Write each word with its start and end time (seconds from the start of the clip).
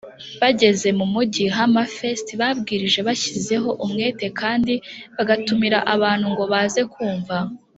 bageze 0.41 0.87
mu 0.99 1.05
mugi 1.13 1.43
wa 1.49 1.53
Hammerfest 1.57 2.27
babwirije 2.39 2.99
bashyizeho 3.07 3.69
umwete 3.85 4.25
kandi 4.39 4.73
bagatumira 5.15 5.77
abantu 5.93 6.25
ngo 6.33 6.43
baze 6.51 6.81
kumva 6.93 7.35